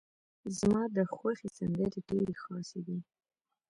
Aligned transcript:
زما 0.57 0.83
ده 0.95 1.03
خوښې 1.15 1.47
سندرې 1.57 1.99
ډيرې 2.07 2.35
خاصې 2.43 2.79
دي. 2.87 2.97